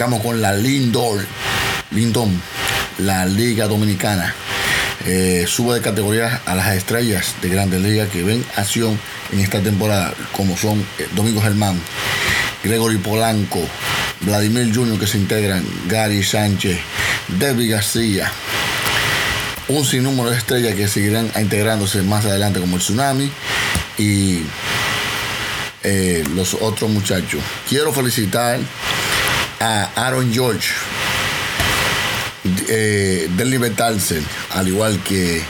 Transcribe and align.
Arrancamos 0.00 0.24
con 0.24 0.40
la 0.40 0.54
Lindor, 0.54 1.26
Lindom, 1.90 2.30
la 3.00 3.26
Liga 3.26 3.66
Dominicana. 3.66 4.34
Eh, 5.04 5.44
sube 5.46 5.74
de 5.74 5.82
categoría 5.82 6.40
a 6.46 6.54
las 6.54 6.74
estrellas 6.74 7.34
de 7.42 7.50
Grandes 7.50 7.82
Ligas 7.82 8.08
que 8.08 8.22
ven 8.22 8.42
acción 8.56 8.98
en 9.30 9.40
esta 9.40 9.60
temporada, 9.60 10.14
como 10.34 10.56
son 10.56 10.78
eh, 10.98 11.06
Domingo 11.14 11.42
Germán, 11.42 11.78
Gregory 12.64 12.96
Polanco, 12.96 13.60
Vladimir 14.22 14.74
Junior 14.74 14.98
que 14.98 15.06
se 15.06 15.18
integran, 15.18 15.62
Gary 15.86 16.22
Sánchez, 16.22 16.78
David 17.38 17.70
García, 17.70 18.32
un 19.68 19.84
sinnúmero 19.84 20.30
de 20.30 20.38
estrellas 20.38 20.76
que 20.76 20.88
seguirán 20.88 21.30
integrándose 21.38 22.00
más 22.00 22.24
adelante 22.24 22.58
como 22.58 22.76
el 22.76 22.82
tsunami 22.82 23.30
y 23.98 24.44
eh, 25.82 26.24
los 26.34 26.54
otros 26.54 26.88
muchachos. 26.88 27.42
Quiero 27.68 27.92
felicitar 27.92 28.58
a 29.60 29.90
Aaron 29.94 30.32
George, 30.32 30.70
eh, 32.68 33.28
al 34.54 34.68
igual 34.68 34.98
que 35.02 35.42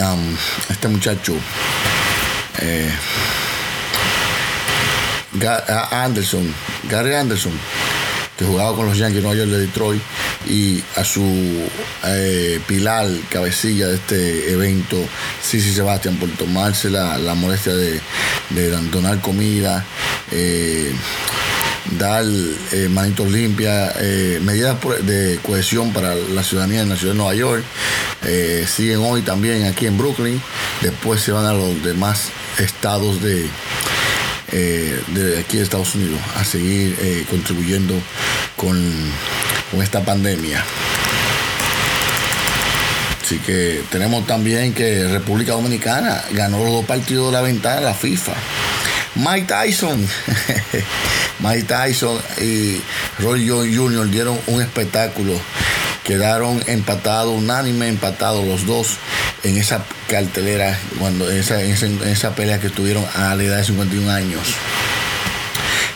um, 0.00 0.36
este 0.70 0.88
muchacho 0.88 1.34
eh, 2.60 2.90
Anderson, 5.90 6.52
Gary 6.88 7.14
Anderson, 7.14 7.52
que 8.38 8.46
jugaba 8.46 8.74
con 8.74 8.86
los 8.86 8.96
Yankees 8.96 9.16
de 9.16 9.22
Nueva 9.22 9.36
York 9.36 9.50
de 9.50 9.58
Detroit, 9.58 10.02
y 10.48 10.82
a 10.96 11.04
su 11.04 11.68
eh, 12.04 12.58
pilar, 12.66 13.06
cabecilla 13.28 13.88
de 13.88 13.96
este 13.96 14.52
evento, 14.52 14.96
Sisi 15.42 15.72
Sebastián, 15.74 16.16
por 16.16 16.30
tomarse 16.30 16.88
la, 16.90 17.18
la 17.18 17.34
molestia 17.34 17.74
de, 17.74 18.00
de 18.50 18.70
donar 18.70 19.20
comida, 19.20 19.84
eh, 20.30 20.92
dar 21.98 22.24
eh, 22.24 22.88
manitos 22.90 23.30
limpias, 23.30 23.94
eh, 23.98 24.40
medidas 24.42 24.76
de 25.02 25.38
cohesión 25.42 25.92
para 25.92 26.14
la 26.14 26.42
ciudadanía 26.42 26.82
en 26.82 26.88
la 26.88 26.96
ciudad 26.96 27.12
de 27.12 27.18
Nueva 27.18 27.34
York. 27.34 27.64
Eh, 28.24 28.66
siguen 28.68 29.00
hoy 29.00 29.22
también 29.22 29.64
aquí 29.64 29.86
en 29.86 29.98
Brooklyn, 29.98 30.40
después 30.80 31.20
se 31.20 31.32
van 31.32 31.46
a 31.46 31.52
los 31.52 31.82
demás 31.82 32.28
estados 32.58 33.22
de, 33.22 33.46
eh, 34.52 35.00
de 35.08 35.40
aquí 35.40 35.58
de 35.58 35.62
Estados 35.64 35.94
Unidos 35.94 36.20
a 36.36 36.44
seguir 36.44 36.96
contribuyendo 37.30 37.94
con, 38.56 38.78
con 39.70 39.82
esta 39.82 40.04
pandemia. 40.04 40.64
Así 43.22 43.38
que 43.38 43.82
tenemos 43.90 44.26
también 44.26 44.74
que 44.74 45.08
República 45.08 45.52
Dominicana 45.52 46.22
ganó 46.32 46.58
los 46.64 46.72
dos 46.72 46.84
partidos 46.84 47.26
de 47.26 47.32
la 47.32 47.40
ventana 47.40 47.76
de 47.76 47.82
la 47.82 47.94
FIFA. 47.94 48.32
Mike 49.14 49.46
Tyson, 49.46 50.08
Mike 51.40 51.64
Tyson 51.64 52.18
y 52.40 52.80
Roy 53.18 53.46
Jones 53.46 53.76
Jr. 53.76 54.10
dieron 54.10 54.38
un 54.46 54.62
espectáculo. 54.62 55.34
Quedaron 56.04 56.62
empatados, 56.66 57.36
unánime 57.36 57.88
empatados 57.88 58.44
los 58.46 58.66
dos 58.66 58.96
en 59.44 59.56
esa 59.56 59.84
cartelera, 60.08 60.78
cuando 60.98 61.30
esa, 61.30 61.62
esa, 61.62 61.86
esa 62.06 62.34
pelea 62.34 62.58
que 62.58 62.70
tuvieron 62.70 63.04
a 63.14 63.34
la 63.34 63.42
edad 63.42 63.58
de 63.58 63.64
51 63.64 64.10
años. 64.10 64.42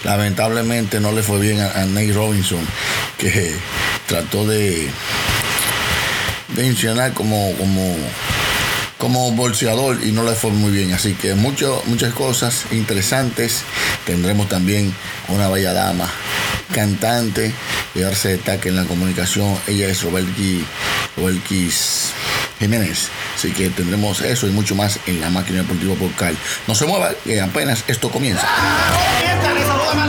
Lamentablemente 0.05 1.01
no 1.01 1.11
le 1.11 1.23
fue 1.23 1.41
bien 1.41 1.61
a, 1.61 1.85
Nate 1.87 2.13
Robinson, 2.13 2.61
que 3.19 3.57
trató 4.07 4.47
de, 4.47 4.89
de 6.55 6.67
incursionar 6.67 7.13
como, 7.13 7.53
como, 7.55 7.97
como 8.99 9.31
bolseador 9.33 9.99
y 10.05 10.13
no 10.13 10.23
le 10.23 10.33
fue 10.33 10.51
muy 10.51 10.71
bien. 10.71 10.93
Así 10.93 11.15
que 11.15 11.35
mucho, 11.35 11.83
muchas 11.87 12.13
cosas 12.15 12.67
interesantes. 12.73 13.63
Tendremos 14.05 14.49
también 14.49 14.95
una 15.29 15.49
bella 15.49 15.73
dama, 15.73 16.09
cantante, 16.73 17.53
y 17.95 18.03
ahora 18.03 18.17
se 18.17 18.41
en 18.65 18.77
la 18.77 18.85
comunicación. 18.85 19.57
Ella 19.67 19.89
es 19.89 20.03
Robelki, 20.03 20.65
Robelkis 21.17 22.13
Jiménez. 22.59 23.09
Así 23.35 23.53
que 23.53 23.71
tendremos 23.71 24.21
eso 24.23 24.47
y 24.47 24.51
mucho 24.51 24.75
más 24.75 24.99
en 25.07 25.21
la 25.21 25.31
máquina 25.31 25.59
deportiva 25.59 25.95
Porcal. 25.95 26.37
No 26.67 26.75
se 26.75 26.87
mueva, 26.87 27.13
que 27.25 27.41
apenas 27.41 27.85
esto 27.89 28.11
comienza. 28.11 28.47
Comienzan 28.47 29.59
y 29.59 29.61
salúdame 29.63 30.07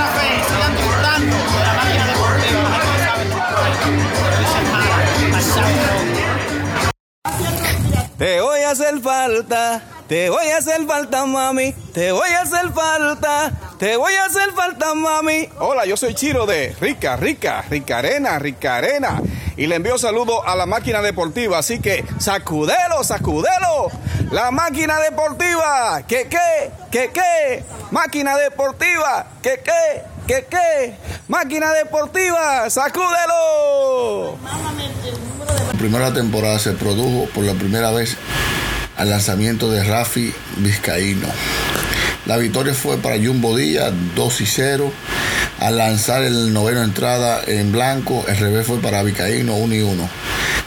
a 8.67 8.71
hacer 8.71 8.99
falta, 8.99 9.81
te 10.09 10.29
voy 10.29 10.45
a 10.47 10.57
hacer 10.57 10.85
falta, 10.85 11.25
mami. 11.25 11.71
Te 11.93 12.11
voy 12.11 12.29
a 12.31 12.41
hacer 12.41 12.69
falta, 12.73 13.53
te 13.79 13.95
voy 13.95 14.13
a 14.13 14.25
hacer 14.25 14.51
falta, 14.51 14.93
mami. 14.93 15.47
Hola, 15.59 15.85
yo 15.85 15.95
soy 15.95 16.13
Chiro 16.13 16.45
de 16.45 16.75
Rica, 16.81 17.15
Rica, 17.15 17.61
Rica 17.69 17.99
Arena, 17.99 18.37
Rica 18.39 18.75
Arena. 18.75 19.21
Y 19.55 19.67
le 19.67 19.75
envío 19.75 19.97
saludos 19.97 20.41
a 20.45 20.57
la 20.57 20.65
máquina 20.65 21.01
deportiva. 21.01 21.59
Así 21.59 21.79
que 21.79 22.03
sacudelo, 22.19 23.05
sacudelo. 23.05 23.89
La 24.31 24.51
máquina 24.51 24.99
deportiva. 24.99 26.01
¿Qué 26.05 26.27
qué? 26.29 26.71
¿Qué 26.91 27.09
qué? 27.13 27.63
Máquina 27.91 28.35
deportiva. 28.35 29.27
¿Qué 29.41 29.61
qué? 29.63 30.01
¿Qué 30.27 30.45
qué? 30.49 30.93
Máquina 31.29 31.71
deportiva. 31.71 32.69
Sacúdelo. 32.69 34.37
La 36.07 36.13
temporada 36.13 36.59
se 36.59 36.73
produjo 36.73 37.27
por 37.33 37.43
la 37.43 37.53
primera 37.53 37.91
vez 37.91 38.17
al 38.97 39.09
lanzamiento 39.09 39.71
de 39.71 39.83
Rafi 39.83 40.33
Vizcaíno. 40.57 41.27
La 42.25 42.37
victoria 42.37 42.73
fue 42.73 42.97
para 42.97 43.15
Jumbo 43.15 43.55
Díaz, 43.55 43.93
2 44.15 44.41
y 44.41 44.45
0. 44.45 44.91
Al 45.59 45.77
lanzar 45.77 46.23
el 46.23 46.51
noveno 46.53 46.83
entrada 46.83 47.41
en 47.47 47.71
blanco, 47.71 48.25
el 48.27 48.37
revés 48.37 48.67
fue 48.67 48.79
para 48.79 49.01
Vizcaíno, 49.03 49.55
1 49.55 49.75
y 49.75 49.81
1. 49.81 50.09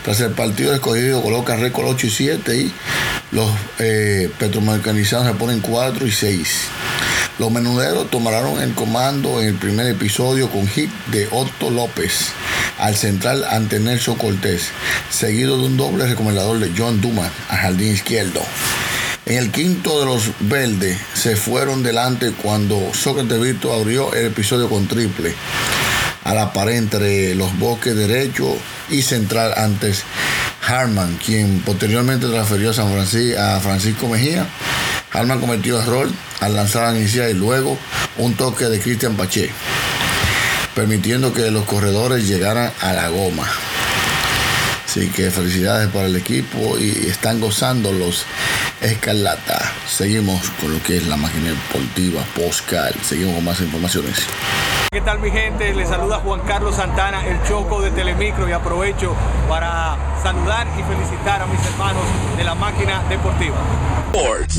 Tras 0.05 0.21
el 0.21 0.31
partido 0.31 0.75
escogido 0.75 1.23
coloca 1.23 1.57
récord 1.57 1.89
8 1.89 2.07
y 2.07 2.11
7 2.11 2.57
y 2.57 2.73
los 3.33 3.51
eh, 3.79 4.31
petromecanizados 4.39 5.27
se 5.27 5.35
ponen 5.35 5.61
4 5.61 6.07
y 6.07 6.11
6. 6.11 6.49
Los 7.39 7.51
menuderos 7.51 8.11
tomaron 8.11 8.61
el 8.61 8.75
comando 8.75 9.41
en 9.41 9.49
el 9.49 9.55
primer 9.55 9.87
episodio 9.87 10.51
con 10.51 10.67
hit 10.67 10.91
de 11.11 11.29
Otto 11.31 11.71
López 11.71 12.33
al 12.81 12.97
central 12.97 13.45
ante 13.49 13.79
Nelson 13.79 14.17
Cortés, 14.17 14.71
seguido 15.11 15.59
de 15.59 15.65
un 15.65 15.77
doble 15.77 16.07
recomendador 16.07 16.59
de 16.59 16.73
John 16.77 17.01
Dumas 17.01 17.31
al 17.49 17.59
jardín 17.59 17.93
izquierdo. 17.93 18.41
En 19.27 19.39
el 19.39 19.53
quinto 19.53 20.01
de 20.01 20.07
los 20.07 20.31
verdes 20.41 20.99
se 21.15 21.37
fueron 21.37 21.83
delante 21.83 22.33
cuando 22.33 22.93
Sócrates 22.95 23.41
Vito 23.41 23.73
abrió 23.73 24.13
el 24.15 24.27
episodio 24.27 24.69
con 24.69 24.89
triple. 24.89 25.35
a 26.25 26.35
la 26.35 26.53
pared 26.53 26.77
entre 26.77 27.35
los 27.35 27.59
bosques 27.59 27.97
derecho 27.97 28.57
y 28.91 29.03
central 29.03 29.55
antes 29.57 30.03
Harman, 30.67 31.17
quien 31.25 31.61
posteriormente 31.61 32.27
transfirió 32.29 32.71
a, 32.71 32.75
San 32.75 32.93
Francisco, 32.93 33.41
a 33.41 33.61
Francisco 33.61 34.09
Mejía. 34.09 34.47
Harman 35.13 35.41
cometió 35.41 35.81
error 35.81 36.09
al 36.41 36.55
lanzar 36.55 36.85
a 36.85 36.97
inicial 36.97 37.31
y 37.31 37.35
luego 37.35 37.79
un 38.19 38.35
toque 38.35 38.67
de 38.67 38.81
Cristian 38.81 39.17
Pache, 39.17 39.51
permitiendo 40.75 41.33
que 41.33 41.51
los 41.51 41.65
corredores 41.65 42.27
llegaran 42.27 42.73
a 42.81 42.93
la 42.93 43.09
goma. 43.09 43.49
Así 44.87 45.09
que 45.09 45.31
felicidades 45.31 45.89
para 45.89 46.07
el 46.07 46.17
equipo 46.17 46.77
y 46.79 46.91
están 47.09 47.41
gozando 47.41 47.93
los 47.93 48.25
Escarlata. 48.81 49.73
Seguimos 49.87 50.51
con 50.61 50.73
lo 50.73 50.83
que 50.83 50.97
es 50.97 51.07
la 51.07 51.17
máquina 51.17 51.51
deportiva 51.51 52.25
Postcal. 52.35 52.95
Seguimos 53.03 53.35
con 53.37 53.45
más 53.45 53.61
informaciones. 53.61 54.27
¿Qué 54.93 55.01
tal 55.03 55.21
mi 55.21 55.31
gente? 55.31 55.73
Les 55.73 55.89
saluda 55.89 56.19
Juan 56.19 56.41
Carlos 56.49 56.75
Santana, 56.75 57.25
el 57.25 57.41
Choco 57.45 57.81
de 57.81 57.93
Telemicro 57.93 58.49
y 58.49 58.53
aprovecho 58.53 59.15
para 59.49 59.97
saludar 60.21 60.67
y 60.77 60.83
felicitar 60.83 61.41
a 61.41 61.47
mis 61.47 61.65
hermanos 61.65 62.03
de 62.37 62.43
la 62.43 62.57
máquina 62.57 63.01
deportiva. 63.09 63.55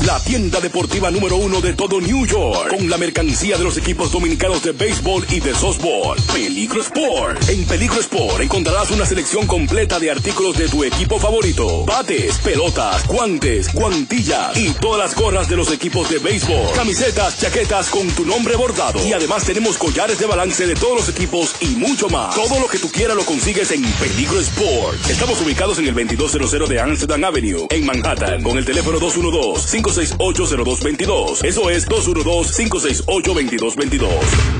La 0.06 0.18
tienda 0.20 0.60
deportiva 0.60 1.10
número 1.10 1.36
uno 1.36 1.60
de 1.60 1.74
todo 1.74 2.00
New 2.00 2.24
York, 2.24 2.70
con 2.70 2.88
la 2.88 2.96
mercancía 2.96 3.58
de 3.58 3.64
los 3.64 3.76
equipos 3.76 4.10
dominicanos 4.10 4.62
de 4.62 4.72
béisbol 4.72 5.26
y 5.28 5.40
de 5.40 5.54
softball. 5.54 6.18
Peligro 6.32 6.80
Sport. 6.80 7.48
En 7.50 7.66
Peligro 7.66 8.00
Sport 8.00 8.40
encontrarás 8.40 8.90
una 8.90 9.04
selección 9.04 9.46
completa 9.46 10.00
de 10.00 10.10
artículos 10.10 10.56
de 10.56 10.68
tu 10.68 10.82
equipo 10.84 11.18
favorito. 11.18 11.84
Bates, 11.84 12.38
pelotas, 12.38 13.06
guantes, 13.06 13.72
guantillas 13.74 14.56
y 14.56 14.70
todas 14.72 14.98
las 14.98 15.14
gorras 15.14 15.48
de 15.50 15.56
los 15.56 15.70
equipos 15.70 16.08
de 16.08 16.18
béisbol. 16.18 16.72
Camisetas, 16.74 17.38
chaquetas 17.38 17.90
con 17.90 18.08
tu 18.08 18.24
nombre 18.24 18.56
bordado. 18.56 19.06
Y 19.06 19.12
además 19.12 19.44
tenemos 19.44 19.76
collares 19.76 20.18
de 20.18 20.21
balance 20.26 20.66
de 20.66 20.74
todos 20.74 20.96
los 20.96 21.08
equipos 21.08 21.54
y 21.60 21.76
mucho 21.76 22.08
más. 22.08 22.34
Todo 22.34 22.58
lo 22.60 22.66
que 22.68 22.78
tú 22.78 22.90
quieras 22.90 23.16
lo 23.16 23.24
consigues 23.24 23.70
en 23.70 23.82
Peligro 23.82 24.40
Sport. 24.40 25.10
Estamos 25.10 25.40
ubicados 25.40 25.78
en 25.78 25.86
el 25.88 25.94
2200 25.94 26.68
de 26.68 26.80
Amsterdam 26.80 27.24
Avenue, 27.24 27.66
en 27.70 27.86
Manhattan, 27.86 28.42
con 28.42 28.58
el 28.58 28.64
teléfono 28.64 28.98
212-568-0222. 29.00 31.44
Eso 31.44 31.70
es 31.70 31.88
212-568-2222. 31.88 34.08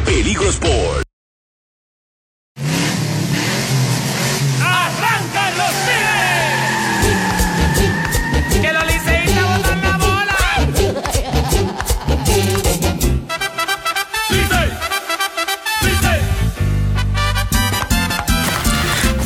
Peligro 0.07 0.49
Sport. 0.49 1.12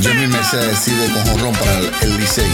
Jimmy 0.01 0.27
Mercedes 0.27 0.69
decide 0.69 1.09
con 1.11 1.25
jonrón 1.25 1.55
para 1.55 1.79
el, 1.79 2.17
Licey. 2.19 2.45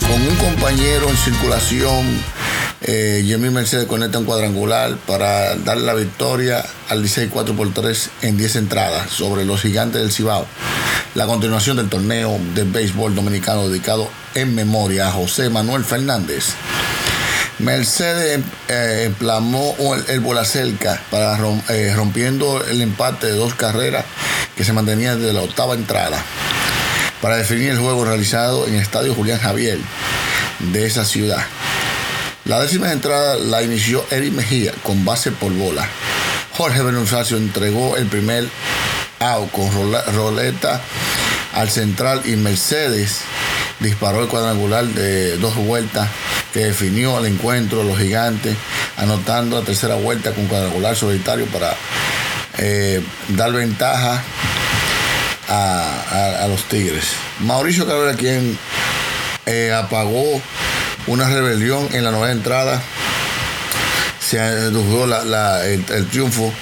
Con 0.00 0.20
un 0.20 0.36
compañero 0.36 1.08
en 1.08 1.16
circulación, 1.16 2.06
eh, 2.82 3.22
Jimmy 3.24 3.50
Mercedes 3.50 3.86
conecta 3.86 4.18
un 4.18 4.24
cuadrangular 4.24 4.96
para 5.06 5.54
darle 5.56 5.86
la 5.86 5.94
victoria 5.94 6.64
al 6.88 7.02
Licey 7.02 7.28
4 7.28 7.54
por 7.54 7.72
3 7.72 8.10
en 8.22 8.36
10 8.36 8.56
entradas 8.56 9.10
sobre 9.10 9.44
los 9.44 9.60
gigantes 9.60 10.00
del 10.00 10.10
Cibao. 10.10 10.46
La 11.14 11.26
continuación 11.26 11.76
del 11.76 11.88
torneo 11.88 12.38
de 12.54 12.64
béisbol 12.64 13.14
dominicano 13.14 13.68
dedicado 13.68 14.08
en 14.34 14.54
memoria 14.54 15.08
a 15.08 15.12
José 15.12 15.50
Manuel 15.50 15.84
Fernández. 15.84 16.54
Mercedes 17.60 18.40
eh, 18.68 19.02
emplamó 19.06 19.76
el, 19.94 20.04
el 20.08 20.20
bola 20.20 20.44
cerca 20.44 21.00
para 21.10 21.38
eh, 21.68 21.92
rompiendo 21.94 22.64
el 22.64 22.80
empate 22.80 23.28
de 23.28 23.34
dos 23.34 23.54
carreras 23.54 24.04
que 24.60 24.64
se 24.66 24.74
mantenía 24.74 25.16
desde 25.16 25.32
la 25.32 25.40
octava 25.40 25.72
entrada 25.72 26.22
para 27.22 27.38
definir 27.38 27.70
el 27.70 27.78
juego 27.78 28.04
realizado 28.04 28.66
en 28.66 28.74
el 28.74 28.82
estadio 28.82 29.14
Julián 29.14 29.40
Javier 29.40 29.78
de 30.58 30.84
esa 30.84 31.06
ciudad. 31.06 31.42
La 32.44 32.60
décima 32.60 32.92
entrada 32.92 33.36
la 33.36 33.62
inició 33.62 34.04
Eric 34.10 34.34
Mejía 34.34 34.72
con 34.82 35.02
base 35.06 35.32
por 35.32 35.50
bola. 35.54 35.88
Jorge 36.58 36.82
Benunzacio 36.82 37.38
entregó 37.38 37.96
el 37.96 38.04
primer 38.04 38.50
out 39.20 39.50
con 39.50 39.70
roleta 40.12 40.78
al 41.54 41.70
central 41.70 42.20
y 42.26 42.36
Mercedes 42.36 43.20
disparó 43.78 44.20
el 44.20 44.28
cuadrangular 44.28 44.84
de 44.84 45.38
dos 45.38 45.56
vueltas 45.56 46.06
que 46.52 46.66
definió 46.66 47.18
el 47.18 47.32
encuentro 47.32 47.78
de 47.78 47.84
los 47.84 47.98
gigantes, 47.98 48.58
anotando 48.98 49.58
la 49.58 49.64
tercera 49.64 49.94
vuelta 49.94 50.32
con 50.32 50.48
cuadrangular 50.48 50.94
solitario 50.94 51.46
para 51.46 51.74
eh, 52.58 53.02
dar 53.30 53.52
ventaja 53.52 54.22
a, 55.50 56.46
los 56.48 56.62
Tigres. 56.64 57.04
Mauricio 57.40 57.86
Cabrera, 57.86 58.16
quien 58.16 58.58
eh, 59.46 59.72
apagó 59.72 60.40
una 61.06 61.28
rebelión 61.28 61.88
en 61.92 62.04
la 62.04 62.10
nueva 62.10 62.30
entrada, 62.30 62.80
se 64.26 64.38
redujo 64.38 65.06
la- 65.06 65.24
la- 65.24 65.66
el, 65.66 65.84
el 65.90 66.06
triunfo 66.08 66.52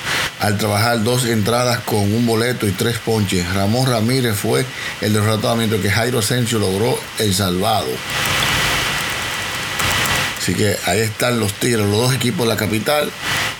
al 0.40 0.56
trabajar 0.56 1.02
dos 1.02 1.25
entradas 1.26 1.81
con 1.81 1.99
un 2.14 2.25
boleto 2.26 2.67
y 2.67 2.70
tres 2.73 2.99
ponches. 2.99 3.52
Ramón 3.55 3.90
Ramírez 3.90 4.37
fue 4.37 4.64
el 5.00 5.12
derrotado, 5.12 5.56
mientras 5.56 5.81
que 5.82 5.90
Jairo 5.90 6.20
Asensio 6.20 6.58
logró 6.58 6.99
el 7.19 7.35
salvado. 7.35 7.88
Así 10.40 10.55
que 10.55 10.76
ahí 10.87 11.00
están 11.00 11.40
los 11.40 11.52
Tigres, 11.55 11.85
los 11.85 11.90
dos 11.99 12.14
equipos 12.14 12.46
de 12.46 12.55
la 12.55 12.56
capital 12.58 13.11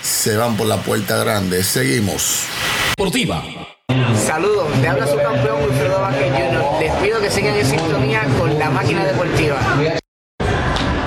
se 0.01 0.35
van 0.37 0.57
por 0.57 0.65
la 0.67 0.77
puerta 0.77 1.17
grande. 1.17 1.63
Seguimos. 1.63 2.39
Deportiva. 2.97 3.43
Saludos, 4.29 4.67
le 4.79 4.87
habla 4.87 5.07
su 5.07 5.17
campeón 5.17 5.57
Wilfredo 5.63 6.01
Vázquez 6.01 6.31
Jr. 6.31 6.63
Les 6.79 6.93
pido 6.97 7.19
que 7.19 7.31
sigan 7.31 7.55
en 7.55 7.65
sintonía 7.65 8.21
con 8.37 8.59
la 8.59 8.69
máquina 8.69 9.03
deportiva. 9.03 9.57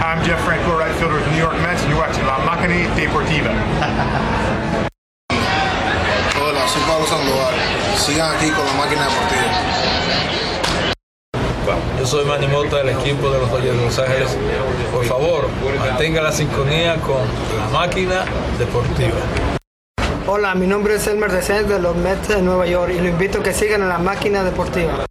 I'm 0.03 0.21
Jeff 0.25 0.41
Franco, 0.45 0.77
right 0.77 0.93
fielder 0.97 1.15
with 1.15 1.25
the 1.27 1.31
New 1.31 1.39
York 1.39 1.55
Mets, 1.63 1.83
and 1.83 1.91
you're 1.93 2.01
watching 2.01 2.27
La 2.27 2.39
Máquina 2.39 2.75
Deportiva. 2.97 3.53
Hola, 6.35 6.67
soy 6.67 6.83
Pablo 6.83 7.07
Sandoval. 7.07 7.55
Sigan 7.97 8.35
aquí 8.35 8.51
con 8.51 8.67
la 8.67 8.73
máquina 8.73 9.05
deportiva. 9.05 9.53
Yo 12.01 12.07
soy 12.07 12.25
Manny 12.25 12.49
Mota 12.49 12.79
del 12.79 12.89
equipo 12.89 13.31
de 13.31 13.39
los 13.39 13.49
Dodgers 13.53 13.79
de 13.79 13.85
Los 13.85 13.99
Ángeles. 14.01 14.37
Por 14.93 15.05
favor, 15.05 15.49
mantenga 15.79 16.23
la 16.23 16.33
sintonía 16.33 16.97
con 16.97 17.23
la 17.57 17.69
máquina 17.69 18.25
deportiva. 18.59 19.15
Hola, 20.25 20.55
mi 20.55 20.69
nombre 20.69 20.95
es 20.95 21.07
Elmer 21.09 21.33
Descent 21.33 21.67
de 21.67 21.81
los 21.81 21.97
Mets 21.97 22.29
de 22.29 22.41
Nueva 22.41 22.65
York 22.65 22.93
y 22.97 23.01
lo 23.01 23.09
invito 23.09 23.41
a 23.41 23.43
que 23.43 23.53
sigan 23.53 23.83
en 23.83 23.89
la 23.89 23.99
máquina 23.99 24.45
deportiva. 24.45 25.05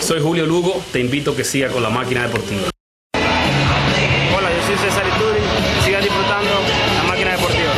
Soy 0.00 0.20
Julio 0.20 0.44
Lugo, 0.44 0.82
te 0.92 1.00
invito 1.00 1.30
a 1.30 1.36
que 1.36 1.44
siga 1.44 1.70
con 1.70 1.82
la 1.82 1.88
máquina 1.88 2.24
deportiva. 2.24 2.68
Hola, 3.14 4.50
yo 4.52 4.62
soy 4.66 4.76
César 4.76 5.06
Ituri. 5.08 5.40
Sigan 5.82 6.02
disfrutando 6.02 6.50
la 6.94 7.02
máquina 7.04 7.30
deportiva. 7.30 7.72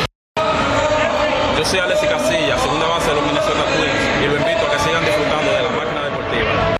Yo 1.57 1.65
soy 1.65 1.79
Alexis 1.79 2.09
Casilla, 2.09 2.59
segunda 2.59 2.87
base 2.89 3.11
de 3.11 3.15
los 3.15 3.25
Minnesota 3.25 3.65
Twins, 3.71 4.25
y 4.25 4.27
lo 4.27 4.37
invito 4.37 4.67
a 4.67 4.71
que 4.73 4.79
sigan 4.83 5.05
disfrutando 5.05 5.53
de 5.53 5.63
la 5.63 5.71
máquina 5.71 6.03
deportiva. 6.03 6.79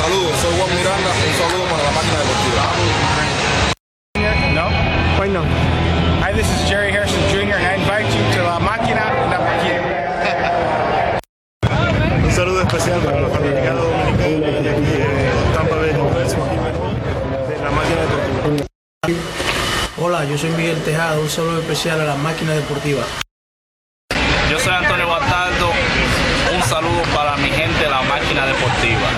Saludos, 0.00 0.32
soy 0.40 0.52
Juan 0.56 0.70
Miranda. 0.74 1.10
Un 1.10 1.34
saludo 1.36 1.64
para 1.68 1.82
la 1.84 1.90
máquina 1.90 2.18
deportiva. 2.24 2.62
No? 4.56 5.22
Hoy 5.22 5.28
no. 5.28 5.69
To 8.70 8.76
La 8.76 8.78
Máquina. 8.78 9.90
Un 12.24 12.30
saludo 12.32 12.60
especial 12.62 13.00
para 13.00 13.20
los 13.20 13.32
fanáticos 13.32 13.74
dominicanos 13.74 14.62
de 14.62 14.70
aquí 14.70 14.80
de 14.80 15.06
Tampa 15.54 15.74
Bay, 15.74 15.88
de 15.88 15.94
la 17.58 17.70
máquina 17.70 18.00
deportiva. 18.02 18.66
Hola, 19.98 20.24
yo 20.24 20.38
soy 20.38 20.50
Miguel 20.50 20.80
Tejada. 20.84 21.18
Un 21.18 21.28
saludo 21.28 21.60
especial 21.60 22.00
a 22.00 22.04
la 22.04 22.14
máquina 22.14 22.52
deportiva. 22.52 23.02
Yo 24.50 24.58
soy 24.60 24.72
Antonio 24.72 25.08
Bastardo. 25.08 25.72
Un 26.54 26.62
saludo 26.62 27.02
para 27.14 27.36
mi 27.38 27.48
gente 27.48 27.82
de 27.82 27.90
la 27.90 28.02
máquina 28.02 28.46
deportiva. 28.46 29.10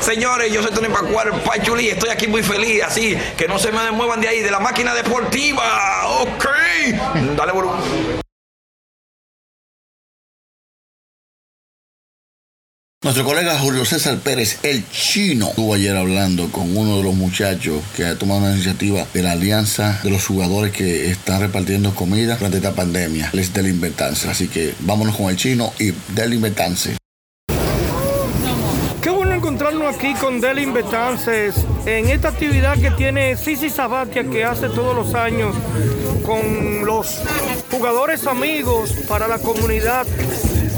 Señores, 0.00 0.52
yo 0.52 0.62
soy 0.62 0.72
Tony 0.72 0.88
Pacuar, 0.88 1.32
Pachuli, 1.42 1.88
estoy 1.88 2.10
aquí 2.10 2.26
muy 2.26 2.42
feliz, 2.42 2.82
así 2.82 3.16
que 3.36 3.46
no 3.46 3.58
se 3.58 3.70
me 3.70 3.90
muevan 3.92 4.20
de 4.20 4.28
ahí, 4.28 4.40
de 4.40 4.50
la 4.50 4.58
máquina 4.58 4.94
deportiva. 4.94 6.06
Ok, 6.20 6.46
dale 7.36 7.52
volumen. 7.52 8.15
Nuestro 13.06 13.24
colega 13.24 13.56
Julio 13.56 13.84
César 13.84 14.18
Pérez, 14.18 14.58
el 14.64 14.84
chino, 14.90 15.50
estuvo 15.50 15.74
ayer 15.74 15.96
hablando 15.96 16.50
con 16.50 16.76
uno 16.76 16.96
de 16.96 17.04
los 17.04 17.14
muchachos 17.14 17.80
que 17.94 18.04
ha 18.04 18.18
tomado 18.18 18.40
una 18.40 18.50
iniciativa 18.50 19.06
de 19.14 19.22
la 19.22 19.30
alianza 19.30 20.00
de 20.02 20.10
los 20.10 20.26
jugadores 20.26 20.72
que 20.72 21.08
están 21.08 21.40
repartiendo 21.40 21.94
comida 21.94 22.34
durante 22.34 22.56
esta 22.56 22.72
pandemia. 22.72 23.30
Les 23.32 23.52
del 23.52 23.68
Inventanza. 23.68 24.32
Así 24.32 24.48
que 24.48 24.74
vámonos 24.80 25.14
con 25.14 25.30
el 25.30 25.36
chino 25.36 25.72
y 25.78 25.92
del 26.16 26.34
Inventanza. 26.34 26.96
Qué 29.00 29.10
bueno 29.10 29.34
encontrarnos 29.34 29.94
aquí 29.94 30.12
con 30.14 30.40
Delin 30.40 30.72
Betances 30.72 31.54
en 31.86 32.08
esta 32.08 32.30
actividad 32.30 32.76
que 32.76 32.90
tiene 32.90 33.36
Sisi 33.36 33.70
Sabatia 33.70 34.24
que 34.24 34.42
hace 34.42 34.68
todos 34.68 34.96
los 34.96 35.14
años 35.14 35.54
con 36.24 36.84
los 36.84 37.20
jugadores 37.70 38.26
amigos 38.26 38.90
para 39.08 39.28
la 39.28 39.38
comunidad, 39.38 40.04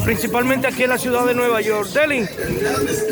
principalmente 0.08 0.66
aquí 0.66 0.84
en 0.84 0.88
la 0.88 0.96
ciudad 0.96 1.26
de 1.26 1.34
Nueva 1.34 1.60
York. 1.60 1.90
Delin, 1.90 2.26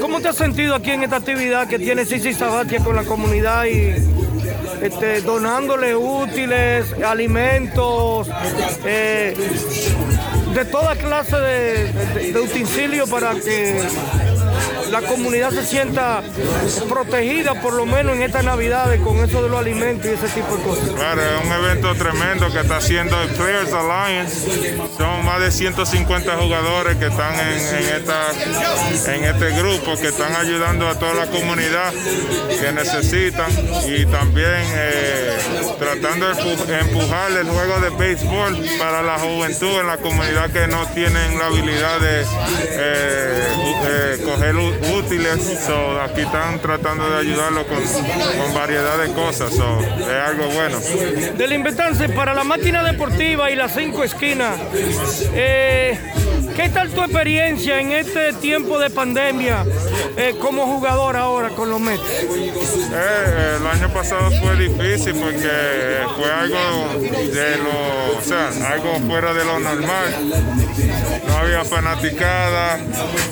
¿cómo 0.00 0.18
te 0.22 0.28
has 0.28 0.36
sentido 0.36 0.74
aquí 0.74 0.92
en 0.92 1.02
esta 1.02 1.16
actividad 1.16 1.68
que 1.68 1.78
tiene 1.78 2.06
Sisi 2.06 2.32
Sabatia 2.32 2.82
con 2.82 2.96
la 2.96 3.04
comunidad 3.04 3.66
y 3.66 3.92
este, 4.80 5.20
donándole 5.20 5.94
útiles, 5.94 6.86
alimentos, 7.06 8.30
eh, 8.86 9.36
de 10.54 10.64
toda 10.64 10.96
clase 10.96 11.36
de, 11.36 11.92
de, 11.92 12.32
de 12.32 12.40
utensilios 12.40 13.10
para 13.10 13.34
que 13.34 13.78
la 14.90 15.02
comunidad 15.02 15.50
se 15.50 15.64
sienta 15.64 16.22
protegida 16.88 17.60
por 17.60 17.74
lo 17.74 17.86
menos 17.86 18.16
en 18.16 18.22
estas 18.22 18.44
navidades 18.44 19.00
con 19.00 19.16
eso 19.24 19.42
de 19.42 19.48
los 19.48 19.58
alimentos 19.58 20.06
y 20.06 20.14
ese 20.14 20.28
tipo 20.28 20.56
de 20.56 20.62
cosas. 20.62 20.90
Claro, 20.90 21.22
es 21.22 21.44
un 21.44 21.52
evento 21.52 21.94
tremendo 21.94 22.52
que 22.52 22.60
está 22.60 22.78
haciendo 22.78 23.20
el 23.22 23.28
Players 23.30 23.72
Alliance. 23.72 24.76
Son 24.96 25.24
más 25.24 25.40
de 25.40 25.50
150 25.50 26.36
jugadores 26.36 26.96
que 26.96 27.06
están 27.06 27.34
en, 27.34 27.56
esta, 27.96 29.14
en 29.14 29.24
este 29.24 29.50
grupo, 29.58 29.96
que 30.00 30.08
están 30.08 30.34
ayudando 30.36 30.88
a 30.88 30.98
toda 30.98 31.14
la 31.14 31.26
comunidad 31.26 31.92
que 32.60 32.72
necesitan 32.72 33.50
y 33.86 34.06
también 34.06 34.62
eh, 34.74 35.36
tratando 35.78 36.26
de 36.34 36.80
empujar 36.80 37.32
el 37.32 37.48
juego 37.48 37.80
de 37.80 37.90
béisbol 37.90 38.64
para 38.78 39.02
la 39.02 39.18
juventud 39.18 39.80
en 39.80 39.86
la 39.86 39.98
comunidad 39.98 40.50
que 40.50 40.66
no 40.66 40.86
tienen 40.94 41.38
la 41.38 41.46
habilidad 41.46 42.00
de 42.00 42.22
eh, 42.22 43.46
eh, 43.88 44.18
coger 44.24 44.56
útiles. 44.97 45.42
So, 45.66 46.00
aquí 46.00 46.23
están 46.23 46.61
tratando 46.61 47.09
de 47.11 47.18
ayudarlo 47.18 47.66
con, 47.66 47.78
con 47.78 48.54
variedad 48.54 48.99
de 48.99 49.12
cosas. 49.12 49.52
So, 49.54 49.80
es 49.80 50.28
algo 50.28 50.47
bueno. 50.49 50.78
Del 51.37 51.52
inventarse 51.52 52.09
para 52.09 52.35
la 52.35 52.45
máquina 52.45 52.83
deportiva 52.83 53.50
y 53.50 53.56
las 53.56 53.75
cinco 53.75 54.04
esquinas. 54.04 54.59
Eh, 55.35 55.99
¿Qué 56.56 56.71
tal 56.71 56.88
tu 56.90 57.02
experiencia 57.02 57.78
en 57.78 57.92
este 57.92 58.33
tiempo 58.33 58.78
de 58.78 58.88
pandemia 58.88 59.62
eh, 60.16 60.35
como 60.40 60.64
jugador 60.66 61.14
ahora 61.14 61.50
con 61.50 61.68
los 61.68 61.78
Mets? 61.78 62.02
Eh, 62.02 63.56
el 63.61 63.66
año 63.66 63.92
pasado 63.92 64.30
fue 64.40 64.56
difícil 64.56 65.14
porque 65.16 65.50
fue 66.16 66.33
algo 66.33 66.99
de 67.04 67.59
lo, 67.59 68.18
o 68.18 68.23
sea, 68.23 68.49
algo 68.73 68.99
fuera 69.06 69.35
de 69.35 69.45
lo 69.45 69.61
normal. 69.61 70.14
No 71.28 71.37
había 71.37 71.62
fanaticada, 71.62 72.78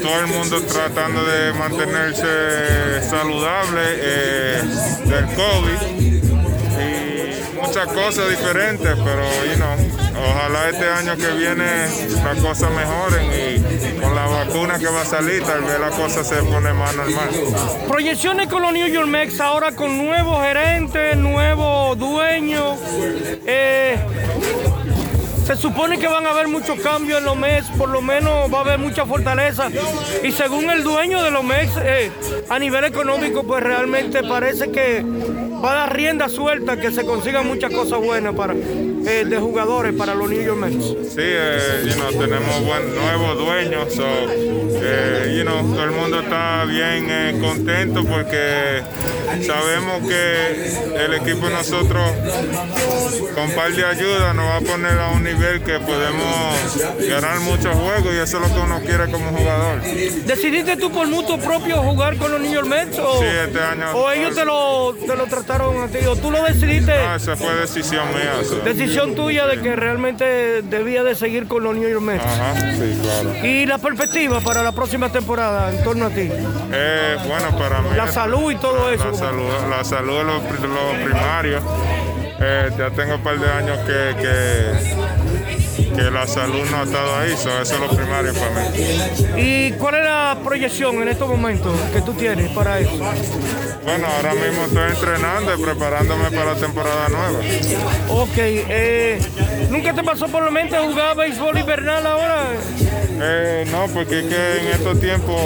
todo 0.02 0.20
el 0.20 0.26
mundo 0.26 0.60
tratando 0.62 1.24
de 1.24 1.33
mantenerse 1.58 3.02
saludable 3.08 3.80
eh, 3.96 4.62
del 5.04 5.26
COVID 5.26 5.80
y 6.80 7.60
muchas 7.60 7.86
cosas 7.88 8.30
diferentes, 8.30 8.94
pero 9.04 9.22
you 9.46 9.56
know, 9.56 9.74
ojalá 10.28 10.68
este 10.70 10.88
año 10.88 11.16
que 11.16 11.28
viene 11.36 11.64
las 12.22 12.38
cosas 12.38 12.70
mejoren 12.70 13.30
y 13.32 14.00
con 14.00 14.14
la 14.14 14.26
vacuna 14.26 14.78
que 14.78 14.86
va 14.86 15.02
a 15.02 15.04
salir 15.04 15.42
tal 15.42 15.62
vez 15.62 15.80
la 15.80 15.90
cosa 15.90 16.24
se 16.24 16.36
pone 16.42 16.72
más 16.72 16.94
normal. 16.94 17.30
Proyecciones 17.88 18.48
con 18.48 18.62
los 18.62 18.72
New 18.72 18.86
York 18.86 19.08
Mets 19.08 19.40
ahora 19.40 19.72
con 19.72 19.96
nuevo 19.96 20.40
gerente, 20.40 21.16
nuevo 21.16 21.94
dueño. 21.96 22.76
Eh, 23.46 23.98
se 25.44 25.56
supone 25.56 25.98
que 25.98 26.06
van 26.06 26.26
a 26.26 26.30
haber 26.30 26.48
muchos 26.48 26.80
cambios 26.80 27.18
en 27.18 27.26
los 27.26 27.36
Mets, 27.36 27.68
por 27.76 27.90
lo 27.90 28.00
menos 28.00 28.52
va 28.52 28.58
a 28.58 28.60
haber 28.62 28.78
mucha 28.78 29.04
fortaleza. 29.04 29.68
Y 30.22 30.32
según 30.32 30.70
el 30.70 30.82
dueño 30.82 31.22
de 31.22 31.30
los 31.30 31.44
Mets, 31.44 31.72
eh, 31.82 32.10
a 32.48 32.58
nivel 32.58 32.84
económico, 32.84 33.44
pues 33.44 33.62
realmente 33.62 34.22
parece 34.22 34.70
que 34.70 35.04
va 35.64 35.72
a 35.72 35.74
dar 35.86 35.96
rienda 35.96 36.28
suelta, 36.28 36.76
que 36.76 36.90
se 36.90 37.04
consigan 37.04 37.46
muchas 37.46 37.72
cosas 37.72 37.98
buenas 38.00 38.34
para, 38.34 38.52
eh, 38.54 39.24
de 39.26 39.36
jugadores 39.38 39.94
para 39.94 40.14
los 40.14 40.28
New 40.28 40.42
York 40.42 40.58
Mets. 40.58 40.84
Sí, 41.14 41.20
eh, 41.20 41.84
you 41.86 41.94
know, 41.94 42.10
tenemos 42.10 42.64
buen, 42.64 42.94
nuevos 42.94 43.38
dueños, 43.38 43.92
so, 43.94 44.04
eh, 44.06 45.34
you 45.36 45.44
know, 45.44 45.62
todo 45.74 45.84
el 45.84 45.92
mundo 45.92 46.20
está 46.20 46.64
bien 46.64 47.06
eh, 47.08 47.38
contento 47.40 48.04
porque 48.04 48.82
sabemos 49.46 50.06
que 50.08 51.04
el 51.04 51.14
equipo 51.14 51.48
nosotros 51.48 52.02
con 53.34 53.50
par 53.52 53.72
de 53.72 53.84
ayuda 53.84 54.32
nos 54.34 54.46
va 54.46 54.56
a 54.56 54.60
poner 54.60 54.98
a 54.98 55.08
un 55.10 55.24
nivel 55.24 55.62
que 55.62 55.78
podemos 55.80 56.78
ganar 57.08 57.40
muchos 57.40 57.74
juegos 57.74 58.14
y 58.14 58.18
eso 58.18 58.38
es 58.38 58.48
lo 58.48 58.54
que 58.54 58.60
uno 58.60 58.80
quiere 58.80 59.10
como 59.10 59.30
jugador. 59.30 59.80
¿Decidiste 60.26 60.76
tú 60.76 60.90
por 60.92 61.06
mutuo 61.08 61.38
propio 61.38 61.82
jugar 61.82 62.16
con 62.16 62.30
los 62.32 62.40
New 62.40 62.52
York 62.52 62.66
Mets? 62.66 62.98
O, 62.98 63.18
Sí, 63.18 63.26
este 63.46 63.60
año. 63.60 63.92
¿O 63.94 64.10
ellos 64.10 64.34
te 64.34 64.44
lo, 64.44 64.94
te 64.94 65.16
lo 65.16 65.24
trataron 65.26 65.53
a 65.54 65.88
ti? 65.88 66.06
¿O 66.06 66.16
tú 66.16 66.30
lo 66.30 66.42
decidiste? 66.42 66.92
No, 66.96 67.14
esa 67.14 67.36
fue 67.36 67.54
decisión 67.54 68.08
mía. 68.08 68.34
Decisión 68.64 69.14
tuya 69.14 69.46
de 69.46 69.60
que 69.60 69.76
realmente 69.76 70.62
debía 70.62 71.02
de 71.02 71.14
seguir 71.14 71.46
con 71.46 71.62
los 71.62 71.74
New 71.74 71.88
York 71.88 72.02
Mets. 72.02 72.24
Ajá, 72.24 72.54
sí, 72.72 72.98
claro. 73.02 73.46
Y 73.46 73.66
la 73.66 73.78
perspectiva 73.78 74.40
para 74.40 74.62
la 74.62 74.72
próxima 74.72 75.10
temporada 75.10 75.70
en 75.70 75.82
torno 75.84 76.06
a 76.06 76.10
ti. 76.10 76.28
Eh, 76.72 77.16
bueno, 77.26 77.56
para 77.58 77.80
mí. 77.82 77.88
La 77.96 78.08
salud 78.08 78.50
y 78.52 78.56
todo 78.56 78.90
eso. 78.90 79.10
La 79.10 79.16
salud, 79.16 79.50
la 79.70 79.84
salud 79.84 80.18
es 80.18 80.60
lo, 80.60 80.68
lo 80.68 81.04
primario. 81.04 81.60
Eh, 82.40 82.70
ya 82.76 82.90
tengo 82.90 83.14
un 83.14 83.22
par 83.22 83.38
de 83.38 83.48
años 83.48 83.78
que, 83.86 84.16
que, 84.20 85.03
que 85.94 86.02
la 86.10 86.26
salud 86.26 86.64
no 86.70 86.80
ha 86.80 86.82
estado 86.84 87.16
ahí, 87.16 87.34
so 87.36 87.50
eso 87.60 87.74
es 87.74 87.80
lo 87.80 87.88
primario 87.88 88.32
para 88.34 88.50
mí. 88.70 89.40
¿Y 89.40 89.72
cuál 89.72 89.94
es 89.96 90.04
la 90.04 90.36
proyección 90.42 91.00
en 91.02 91.08
estos 91.08 91.28
momentos 91.28 91.72
que 91.92 92.00
tú 92.02 92.12
tienes 92.14 92.50
para 92.52 92.78
eso? 92.80 92.90
Bueno, 93.84 94.06
ahora 94.16 94.34
mismo 94.34 94.64
estoy 94.64 94.90
entrenando 94.90 95.54
y 95.54 95.62
preparándome 95.62 96.30
para 96.30 96.54
la 96.54 96.56
temporada 96.58 97.08
nueva. 97.08 97.38
Ok, 98.08 98.32
eh, 98.36 99.18
¿nunca 99.70 99.92
te 99.94 100.02
pasó 100.02 100.26
por 100.28 100.42
la 100.44 100.50
mente 100.50 100.76
jugar 100.78 101.16
béisbol 101.16 101.58
invernal 101.58 102.06
ahora? 102.06 102.44
Eh, 103.20 103.66
no, 103.70 103.86
porque 103.88 104.20
es 104.20 104.26
que 104.26 104.60
en 104.60 104.66
estos 104.68 104.98
tiempos 105.00 105.36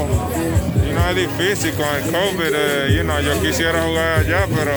you 0.86 0.92
know, 0.94 1.10
es 1.10 1.16
difícil 1.16 1.72
con 1.74 1.86
el 1.96 2.02
COVID. 2.04 2.54
eh, 2.54 2.94
you 2.96 3.02
know, 3.02 3.20
yo 3.20 3.40
quisiera 3.42 3.82
jugar 3.82 4.20
allá, 4.20 4.46
pero 4.54 4.72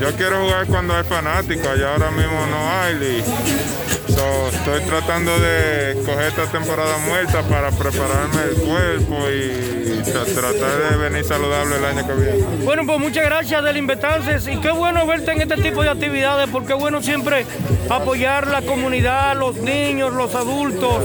yo 0.00 0.16
quiero 0.16 0.40
jugar 0.44 0.66
cuando 0.66 0.94
hay 0.96 1.04
fanáticos. 1.04 1.66
Allá 1.66 1.92
ahora 1.92 2.10
mismo 2.12 2.46
no 2.46 2.70
hay. 2.80 2.94
y- 2.94 3.87
so, 4.08 4.48
estoy 4.48 4.80
tratando 4.82 5.38
de 5.38 6.00
coger 6.04 6.26
esta 6.28 6.46
temporada 6.46 6.96
muerta 6.98 7.42
para 7.42 7.70
prepararme 7.70 8.42
el 8.50 8.56
cuerpo 8.56 9.16
y 9.30 10.02
tra- 10.04 10.24
tratar 10.34 10.90
de 10.90 10.96
venir 10.96 11.24
saludable 11.24 11.76
el 11.76 11.84
año 11.84 12.06
que 12.06 12.12
viene. 12.14 12.44
Bueno, 12.64 12.84
pues 12.86 12.98
muchas 12.98 13.24
gracias 13.24 13.62
del 13.64 13.76
Invetances 13.76 14.46
y 14.48 14.56
qué 14.58 14.70
bueno 14.70 15.06
verte 15.06 15.32
en 15.32 15.42
este 15.42 15.56
tipo 15.56 15.82
de 15.82 15.90
actividades 15.90 16.48
porque 16.50 16.72
es 16.72 16.78
bueno 16.78 17.02
siempre 17.02 17.44
apoyar 17.90 18.46
la 18.48 18.62
comunidad, 18.62 19.36
los 19.36 19.56
niños, 19.56 20.12
los 20.12 20.34
adultos, 20.34 21.04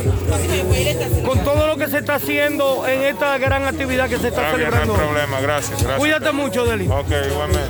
con 1.26 1.40
todo 1.44 1.68
lo 1.68 1.78
que 1.78 1.88
se 1.88 2.00
está 2.00 2.16
haciendo 2.16 2.88
en 2.88 3.02
esta 3.04 3.38
gran 3.38 3.66
actividad 3.66 4.10
que 4.10 4.18
se 4.18 4.30
está 4.30 4.42
bien, 4.42 4.52
no 4.52 4.58
hay 4.58 4.64
celebrando. 4.72 4.94
problema, 4.96 5.40
gracias. 5.42 5.80
gracias. 5.80 6.00
Cuídate 6.00 6.32
mucho, 6.32 6.66
Deli. 6.66 6.88
Ok, 6.88 7.12
igualmente. 7.32 7.70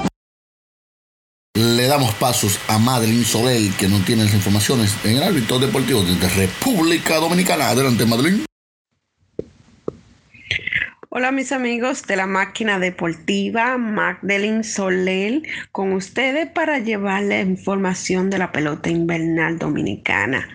Le 1.61 1.85
damos 1.85 2.15
pasos 2.15 2.59
a 2.67 2.79
Madeline 2.79 3.23
Soler, 3.23 3.71
que 3.73 3.87
nos 3.87 4.03
tiene 4.03 4.23
las 4.23 4.33
informaciones 4.33 4.95
en 5.03 5.17
el 5.17 5.23
ámbito 5.23 5.59
deportivo 5.59 6.01
desde 6.01 6.27
República 6.27 7.17
Dominicana. 7.17 7.69
Adelante, 7.69 8.03
Madeline. 8.03 8.50
Hola 11.13 11.33
mis 11.33 11.51
amigos 11.51 12.07
de 12.07 12.15
la 12.15 12.25
máquina 12.25 12.79
deportiva 12.79 13.77
Magdalene 13.77 14.63
Soler 14.63 15.41
con 15.73 15.91
ustedes 15.91 16.49
para 16.49 16.79
llevarles 16.79 17.45
información 17.45 18.29
de 18.29 18.37
la 18.37 18.53
pelota 18.53 18.89
invernal 18.89 19.59
dominicana. 19.59 20.47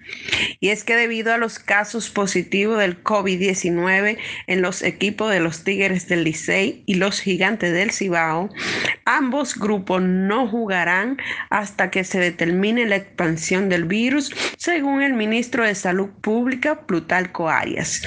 Y 0.58 0.70
es 0.70 0.82
que 0.82 0.96
debido 0.96 1.34
a 1.34 1.36
los 1.36 1.58
casos 1.58 2.08
positivos 2.08 2.78
del 2.78 3.04
COVID-19 3.04 4.16
en 4.46 4.62
los 4.62 4.80
equipos 4.80 5.30
de 5.30 5.40
los 5.40 5.62
Tigres 5.62 6.08
del 6.08 6.25
Licey 6.25 6.84
y 6.86 6.94
los 6.94 7.20
Gigantes 7.20 7.75
del 7.75 7.90
Cibao, 7.90 8.48
ambos 9.04 9.58
grupos 9.58 10.00
no 10.00 10.48
jugarán 10.48 11.18
hasta 11.50 11.90
que 11.90 12.02
se 12.02 12.18
determine 12.18 12.86
la 12.86 12.96
expansión 12.96 13.68
del 13.68 13.84
virus, 13.84 14.34
según 14.56 15.02
el 15.02 15.12
ministro 15.12 15.66
de 15.66 15.75
Salud 15.75 16.08
Pública 16.22 16.86
Plutarco 16.86 17.50
Arias. 17.50 18.00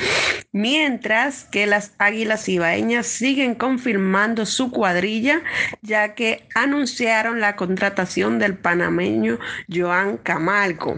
Mientras 0.60 1.46
que 1.46 1.66
las 1.68 1.94
Águilas 2.00 2.50
Ibaeñas 2.50 3.08
siguen 3.08 3.56
confirmando 3.56 4.46
su 4.46 4.72
cuadrilla, 4.72 5.42
ya 5.82 6.16
que 6.16 6.50
anunciaron 6.54 7.40
la 7.40 7.56
contratación 7.56 8.40
del 8.40 8.58
panameño 8.58 9.40
Joan 9.74 10.18
Camargo. 10.18 10.98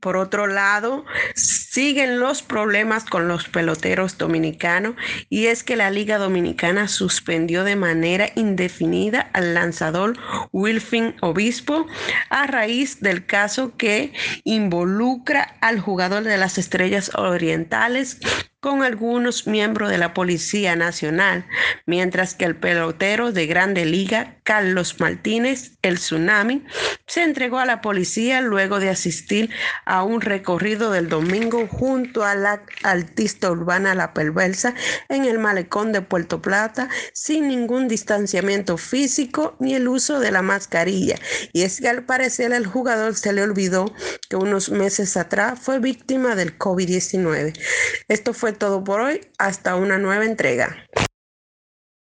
Por 0.00 0.16
otro 0.16 0.46
lado, 0.46 1.04
siguen 1.34 2.20
los 2.20 2.42
problemas 2.42 3.04
con 3.04 3.26
los 3.26 3.48
peloteros 3.48 4.16
dominicanos 4.16 4.94
y 5.28 5.46
es 5.46 5.64
que 5.64 5.74
la 5.76 5.90
Liga 5.90 6.18
Dominicana 6.18 6.86
suspendió 6.86 7.64
de 7.64 7.74
manera 7.76 8.30
indefinida 8.36 9.28
al 9.32 9.54
lanzador 9.54 10.16
Wilfin 10.52 11.16
Obispo 11.20 11.86
a 12.30 12.46
raíz 12.46 13.00
del 13.00 13.26
caso 13.26 13.76
que 13.76 14.12
involucra 14.44 15.56
al 15.60 15.80
jugador 15.80 16.22
de 16.22 16.36
las 16.36 16.58
Estrellas 16.58 17.10
Orientales 17.14 18.18
con 18.60 18.82
algunos 18.82 19.46
miembros 19.46 19.88
de 19.88 19.98
la 19.98 20.14
Policía 20.14 20.74
Nacional, 20.74 21.46
mientras 21.86 22.34
que 22.34 22.44
el 22.44 22.56
pelotero 22.56 23.30
de 23.30 23.46
Grande 23.46 23.84
Liga, 23.84 24.40
Carlos 24.42 24.98
Martínez, 24.98 25.78
el 25.82 25.98
Tsunami, 25.98 26.64
se 27.06 27.22
entregó 27.22 27.60
a 27.60 27.66
la 27.66 27.80
policía 27.80 28.40
luego 28.40 28.80
de 28.80 28.90
asistir 28.90 29.50
a 29.86 30.02
un 30.02 30.20
recorrido 30.20 30.90
del 30.90 31.08
domingo 31.08 31.68
junto 31.68 32.24
a 32.24 32.34
la 32.34 32.62
artista 32.82 33.48
urbana 33.50 33.94
La 33.94 34.12
Perversa 34.12 34.74
en 35.08 35.24
el 35.24 35.38
malecón 35.38 35.92
de 35.92 36.02
Puerto 36.02 36.42
Plata 36.42 36.88
sin 37.12 37.46
ningún 37.46 37.86
distanciamiento 37.86 38.76
físico 38.76 39.56
ni 39.60 39.74
el 39.74 39.86
uso 39.86 40.18
de 40.18 40.32
la 40.32 40.42
mascarilla. 40.42 41.16
Y 41.52 41.62
es 41.62 41.80
que 41.80 41.88
al 41.88 42.04
parecer 42.04 42.52
el 42.52 42.66
jugador 42.66 43.14
se 43.14 43.32
le 43.32 43.42
olvidó 43.42 43.94
que 44.28 44.36
unos 44.36 44.70
meses 44.70 45.16
atrás 45.16 45.60
fue 45.60 45.78
víctima 45.78 46.34
del 46.34 46.58
COVID-19. 46.58 47.56
Esto 48.08 48.34
fue 48.34 48.52
todo 48.58 48.84
por 48.84 49.00
hoy. 49.00 49.20
Hasta 49.38 49.76
una 49.76 49.98
nueva 49.98 50.24
entrega. 50.24 50.76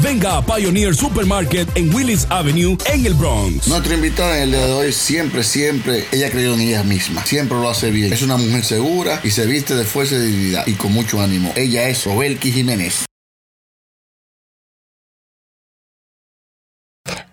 venga 0.00 0.36
a 0.36 0.44
Pioneer 0.44 0.94
Supermarket 0.94 1.68
en 1.74 1.94
Willis 1.94 2.26
Avenue 2.30 2.76
en 2.92 3.06
el 3.06 3.14
Bronx. 3.14 3.68
Nuestra 3.68 3.94
invitada 3.94 4.36
en 4.36 4.42
el 4.44 4.50
día 4.52 4.66
de 4.66 4.72
hoy 4.72 4.92
siempre, 4.92 5.42
siempre, 5.42 6.06
ella 6.12 6.30
creído 6.30 6.54
en 6.54 6.60
ella 6.60 6.82
misma. 6.82 7.24
Siempre 7.24 7.58
lo 7.58 7.68
hace 7.68 7.90
bien. 7.90 8.12
Es 8.12 8.22
una 8.22 8.36
mujer 8.36 8.64
segura 8.64 9.20
y 9.24 9.30
se 9.30 9.46
viste 9.46 9.74
de 9.74 9.84
fuerza 9.84 10.16
y 10.16 10.20
dignidad 10.20 10.66
y 10.66 10.74
con 10.74 10.92
mucho 10.92 11.20
ánimo. 11.20 11.52
Ella 11.56 11.88
es 11.88 12.04
Robelki 12.04 12.52
Jiménez. 12.52 13.09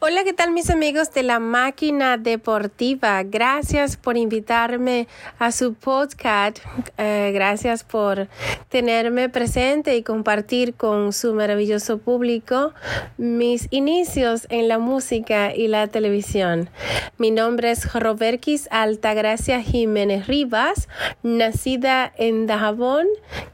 Hola, 0.10 0.24
¿qué 0.24 0.32
tal 0.32 0.54
mis 0.54 0.70
amigos 0.70 1.12
de 1.14 1.22
la 1.22 1.40
máquina 1.40 2.16
deportiva? 2.16 3.24
Gracias 3.24 3.98
por 3.98 4.16
invitarme 4.16 5.06
a 5.38 5.52
su 5.52 5.74
podcast. 5.74 6.60
Eh, 6.98 7.32
gracias 7.34 7.84
por 7.84 8.30
tenerme 8.70 9.28
presente 9.28 9.98
y 9.98 10.04
compartir 10.04 10.76
con 10.76 11.12
su 11.12 11.34
maravilloso 11.34 11.98
público 11.98 12.74
mis 13.18 13.68
inicios 13.70 14.48
en 14.50 14.70
la 14.70 14.80
música 14.80 15.54
y 15.54 15.68
la 15.68 15.88
televisión. 15.88 16.70
Mi 17.18 17.30
nombre 17.30 17.72
es 17.72 17.94
Roberquis 17.94 18.70
Altagracia 18.72 19.62
Jiménez 19.62 20.28
Rivas, 20.28 20.88
nacida 21.22 22.14
en 22.16 22.48
Dajabón, 22.48 23.08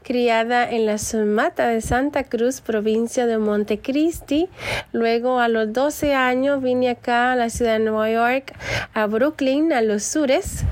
criada 0.04 0.70
en 0.70 0.86
la 0.86 0.98
Sumata 0.98 1.66
de 1.66 1.80
Santa 1.80 2.22
Cruz, 2.22 2.60
provincia 2.60 3.26
de 3.26 3.38
Montecristi. 3.38 4.48
Luego, 4.92 5.40
a 5.40 5.48
los 5.48 5.72
12 5.72 6.14
años, 6.14 6.43
vine 6.60 6.90
acá 6.90 7.32
a 7.32 7.36
la 7.36 7.48
ciudad 7.48 7.74
de 7.74 7.78
Nueva 7.80 8.10
York, 8.10 8.54
a 8.92 9.06
Brooklyn, 9.06 9.72
a 9.72 9.80
los 9.80 10.04
sures. 10.04 10.64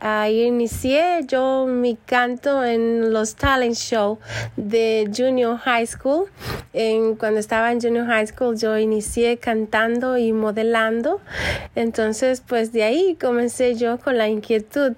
Ahí 0.00 0.42
inicié 0.44 1.20
yo 1.26 1.66
mi 1.66 1.96
canto 1.96 2.64
en 2.64 3.12
los 3.12 3.34
talent 3.34 3.76
show 3.76 4.18
de 4.56 5.10
Junior 5.14 5.58
High 5.58 5.86
School. 5.86 6.26
En, 6.72 7.16
cuando 7.16 7.40
estaba 7.40 7.72
en 7.72 7.80
Junior 7.80 8.06
High 8.06 8.28
School 8.28 8.56
yo 8.56 8.78
inicié 8.78 9.38
cantando 9.38 10.16
y 10.16 10.32
modelando. 10.32 11.20
Entonces 11.74 12.42
pues 12.46 12.72
de 12.72 12.84
ahí 12.84 13.16
comencé 13.20 13.74
yo 13.74 13.98
con 13.98 14.18
la 14.18 14.28
inquietud 14.28 14.92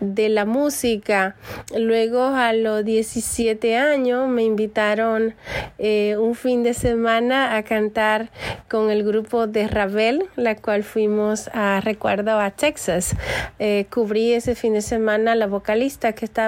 de 0.00 0.28
la 0.28 0.44
música. 0.44 1.36
Luego 1.76 2.22
a 2.22 2.52
los 2.52 2.84
17 2.84 3.76
años 3.76 4.28
me 4.28 4.42
invitaron 4.42 5.34
eh, 5.78 6.16
un 6.18 6.34
fin 6.34 6.62
de 6.62 6.74
semana 6.74 7.56
a 7.56 7.62
cantar 7.62 8.30
con 8.68 8.90
el 8.90 9.04
grupo 9.04 9.46
de 9.46 9.68
Ravel, 9.68 10.26
la 10.36 10.56
cual 10.56 10.84
fuimos 10.84 11.48
a 11.52 11.80
recuerdo 11.80 12.38
a 12.38 12.50
Texas. 12.50 13.14
Eh, 13.58 13.86
cubrí 13.90 14.32
ese 14.32 14.54
fin 14.54 14.74
de 14.74 14.82
semana 14.82 15.34
la 15.34 15.46
vocalista 15.46 16.12
que 16.12 16.24
estaba 16.24 16.46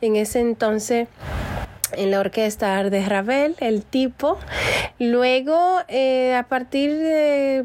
en 0.00 0.16
ese 0.16 0.40
entonces 0.40 1.08
en 1.96 2.10
la 2.10 2.20
orquesta 2.20 2.82
de 2.84 3.04
Ravel, 3.04 3.56
el 3.58 3.82
tipo. 3.82 4.38
Luego, 4.98 5.80
eh, 5.88 6.34
a 6.34 6.44
partir 6.44 6.96
de 6.96 7.64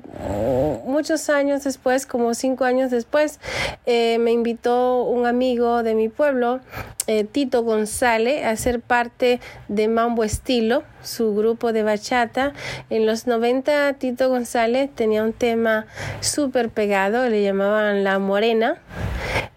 muchos 0.86 1.30
años 1.30 1.64
después, 1.64 2.06
como 2.06 2.34
cinco 2.34 2.66
años 2.66 2.92
después, 2.92 3.40
eh, 3.86 4.18
me 4.20 4.32
invitó 4.32 5.04
un 5.04 5.26
amigo 5.26 5.84
de 5.84 5.96
mi 5.96 6.10
pueblo, 6.10 6.60
eh, 7.08 7.24
Tito 7.24 7.64
González, 7.64 8.46
a 8.46 8.56
ser 8.56 8.82
parte 8.82 9.40
de 9.68 9.88
Mambo 9.88 10.24
Estilo, 10.24 10.84
su 11.04 11.34
grupo 11.36 11.74
de 11.74 11.84
bachata. 11.84 12.54
En 12.90 13.06
los 13.06 13.28
90, 13.28 13.94
Tito 13.94 14.30
González 14.30 14.90
tenía 14.94 15.24
un 15.24 15.34
tema 15.34 15.86
súper 16.20 16.70
pegado, 16.70 17.28
le 17.30 17.44
llamaban 17.44 18.04
La 18.04 18.20
Morena. 18.20 18.80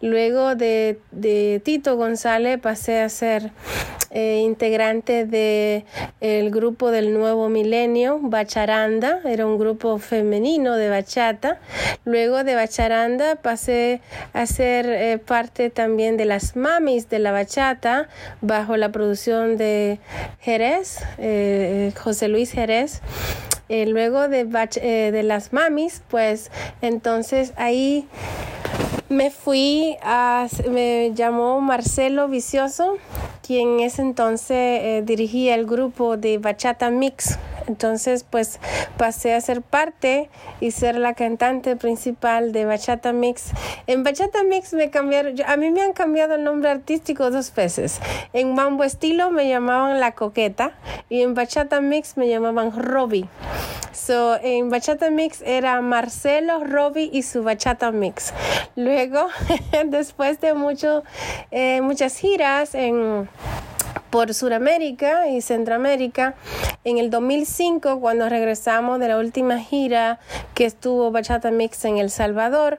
Luego 0.05 0.55
de, 0.55 0.99
de 1.13 1.63
Tito 1.65 1.97
González 1.97 2.61
pasé 2.61 3.01
a 3.01 3.09
ser 3.09 3.53
eh, 4.11 4.43
integrante 4.45 5.25
de 5.25 5.87
el 6.21 6.51
grupo 6.51 6.91
del 6.91 7.15
nuevo 7.15 7.49
milenio, 7.49 8.19
Bacharanda, 8.21 9.21
era 9.25 9.47
un 9.47 9.59
grupo 9.59 9.97
femenino 9.97 10.77
de 10.77 10.91
bachata. 10.91 11.59
Luego 12.05 12.45
de 12.45 12.55
Bacharanda 12.55 13.37
pasé 13.37 14.03
a 14.35 14.45
ser 14.45 14.85
eh, 14.91 15.17
parte 15.17 15.71
también 15.71 16.19
de 16.19 16.27
las 16.27 16.55
mamis 16.55 17.09
de 17.09 17.19
la 17.19 17.33
bachata 17.33 18.09
bajo 18.43 18.77
la 18.77 18.93
producción 18.93 19.57
de 19.57 20.01
Jerez, 20.39 20.99
eh, 21.17 21.93
José 21.97 22.29
Luis 22.29 22.53
Jerez. 22.53 23.01
Luego 23.87 24.29
de, 24.29 24.45
de 24.45 25.23
las 25.23 25.53
mamis, 25.53 26.03
pues 26.09 26.51
entonces 26.81 27.53
ahí 27.57 28.07
me 29.09 29.31
fui 29.31 29.97
a, 30.03 30.49
me 30.71 31.13
llamó 31.15 31.61
Marcelo 31.61 32.29
Vicioso, 32.29 32.97
quien 33.47 33.75
en 33.75 33.81
ese 33.81 34.03
entonces 34.03 34.57
eh, 34.57 35.03
dirigía 35.05 35.55
el 35.55 35.67
grupo 35.67 36.17
de 36.17 36.39
Bachata 36.39 36.91
Mix. 36.91 37.39
Entonces, 37.67 38.27
pues 38.29 38.61
pasé 38.99 39.33
a 39.33 39.41
ser 39.41 39.63
parte 39.63 40.29
y 40.61 40.71
ser 40.71 40.97
la 40.97 41.15
cantante 41.15 41.77
principal 41.77 42.53
de 42.53 42.67
Bachata 42.67 43.13
Mix. 43.15 43.53
En 43.87 44.03
Bachata 44.03 44.43
Mix 44.43 44.75
me 44.75 44.91
cambiaron, 44.91 45.35
a 45.47 45.57
mí 45.57 45.71
me 45.71 45.81
han 45.81 45.95
cambiado 45.95 46.35
el 46.35 46.45
nombre 46.45 46.69
artístico 46.69 47.31
dos 47.31 47.55
veces. 47.55 48.01
En 48.35 48.55
Mambo 48.55 48.85
Estilo 48.85 49.31
me 49.31 49.49
llamaban 49.49 49.99
La 49.99 50.13
Coqueta 50.13 50.73
y 51.09 51.23
en 51.23 51.35
Bachata 51.35 51.81
Mix 51.81 52.19
me 52.19 52.29
llamaban 52.29 52.71
Robbie. 52.77 53.29
So, 53.93 54.39
en 54.43 54.71
Bachata 54.71 55.11
Mix 55.11 55.41
era 55.41 55.81
Marcelo, 55.81 56.65
Robbie 56.65 57.09
y 57.13 57.23
su 57.23 57.43
Bachata 57.43 57.91
Mix. 57.91 58.35
Luego, 58.77 59.29
después 59.87 60.41
de 60.41 60.53
mucho, 60.53 61.05
eh, 61.51 61.81
muchas 61.81 62.17
giras 62.19 62.75
en 62.75 63.29
por 64.15 64.33
Sudamérica 64.33 65.27
y 65.27 65.41
Centroamérica. 65.41 66.37
En 66.85 66.99
el 66.99 67.11
2005, 67.11 67.99
cuando 67.99 68.29
regresamos 68.29 69.01
de 69.01 69.09
la 69.09 69.19
última 69.19 69.59
gira 69.59 70.21
que 70.55 70.67
estuvo 70.67 71.11
Bachata 71.11 71.51
Mix 71.51 71.85
en 71.85 71.99
El 71.99 72.11
Salvador, 72.11 72.79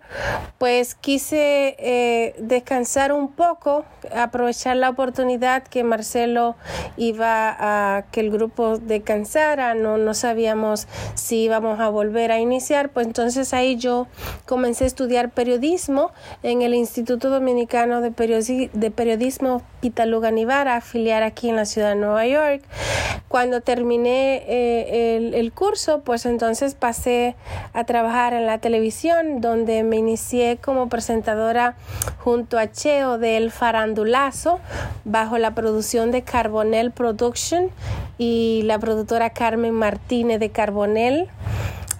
pues 0.59 0.95
quise 0.95 1.75
eh, 1.77 2.35
descansar 2.39 3.11
un 3.11 3.33
poco, 3.33 3.83
aprovechar 4.15 4.77
la 4.77 4.89
oportunidad 4.89 5.63
que 5.63 5.83
Marcelo 5.83 6.55
iba 6.95 7.53
a 7.59 8.05
que 8.13 8.21
el 8.21 8.31
grupo 8.31 8.77
descansara, 8.77 9.73
no, 9.73 9.97
no 9.97 10.13
sabíamos 10.13 10.87
si 11.15 11.43
íbamos 11.43 11.81
a 11.81 11.89
volver 11.89 12.31
a 12.31 12.39
iniciar, 12.39 12.87
pues 12.91 13.07
entonces 13.07 13.53
ahí 13.53 13.75
yo 13.75 14.07
comencé 14.45 14.85
a 14.85 14.87
estudiar 14.87 15.31
periodismo 15.31 16.11
en 16.43 16.61
el 16.61 16.73
Instituto 16.73 17.29
Dominicano 17.29 17.99
de, 17.99 18.11
Periodismo, 18.11 18.69
de 18.71 18.91
Periodismo 18.91 19.63
Pitaluga 19.81 20.31
afiliar 20.77 21.24
aquí 21.25 21.49
en 21.49 21.55
la 21.55 21.65
ciudad 21.65 21.89
de 21.89 21.95
Nueva 21.95 22.25
York. 22.25 22.63
Cuando 23.27 23.61
terminé 23.61 24.43
eh, 24.47 25.17
el, 25.17 25.33
el, 25.33 25.51
curso, 25.51 26.01
pues 26.01 26.25
entonces 26.25 26.75
pasé 26.75 27.35
a 27.73 27.83
trabajar 27.83 28.33
en 28.33 28.45
la 28.45 28.59
televisión, 28.59 29.41
donde 29.41 29.83
me 29.83 29.97
inicié 29.97 30.57
como 30.57 30.87
presentadora 30.89 31.75
junto 32.19 32.57
a 32.57 32.71
Cheo 32.71 33.17
del 33.17 33.51
Farandulazo, 33.51 34.59
bajo 35.03 35.37
la 35.37 35.53
producción 35.55 36.11
de 36.11 36.21
Carbonell 36.21 36.91
Production 36.91 37.69
y 38.17 38.61
la 38.63 38.79
productora 38.79 39.31
Carmen 39.31 39.73
Martínez 39.73 40.39
de 40.39 40.49
Carbonell. 40.49 41.27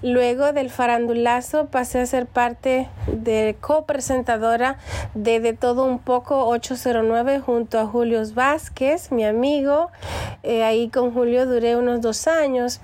Luego 0.06 0.54
del 0.54 0.70
farandulazo 0.70 1.66
pasé 1.66 2.00
a 2.00 2.06
ser 2.06 2.28
parte 2.28 2.88
de 3.08 3.56
copresentadora 3.60 4.78
de 5.16 5.40
De 5.40 5.54
Todo 5.54 5.84
Un 5.84 5.98
Poco 5.98 6.46
809 6.46 7.40
junto 7.40 7.80
a 7.80 7.88
Julio 7.88 8.22
Vázquez, 8.32 9.12
mi 9.12 9.26
amigo. 9.26 9.90
Eh, 10.44 10.64
ahí 10.64 10.90
con 10.90 11.12
Julio 11.12 11.48
duré 11.48 11.76
unos 11.76 12.02
dos 12.02 12.28
años. 12.28 12.82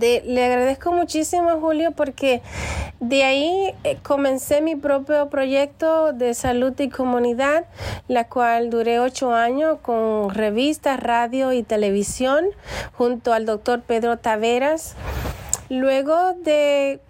De, 0.00 0.24
le 0.26 0.44
agradezco 0.44 0.90
muchísimo 0.90 1.50
a 1.50 1.60
Julio 1.60 1.92
porque 1.92 2.42
de 2.98 3.22
ahí 3.22 3.72
eh, 3.84 3.96
comencé 4.02 4.60
mi 4.60 4.74
propio 4.74 5.30
proyecto 5.30 6.12
de 6.12 6.34
salud 6.34 6.74
y 6.80 6.88
comunidad, 6.88 7.64
la 8.08 8.26
cual 8.26 8.70
duré 8.70 8.98
ocho 8.98 9.32
años 9.32 9.78
con 9.82 10.34
revistas, 10.34 10.98
radio 10.98 11.52
y 11.52 11.62
televisión 11.62 12.44
junto 12.94 13.32
al 13.32 13.46
doctor 13.46 13.82
Pedro 13.82 14.18
Taveras. 14.18 14.96
Luego 15.68 16.34
de 16.44 17.00